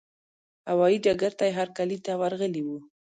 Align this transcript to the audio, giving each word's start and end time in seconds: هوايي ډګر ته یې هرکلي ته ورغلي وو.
هوايي 0.69 0.97
ډګر 1.05 1.31
ته 1.39 1.43
یې 1.47 1.57
هرکلي 1.59 1.97
ته 2.05 2.11
ورغلي 2.21 2.61
وو. 2.63 2.77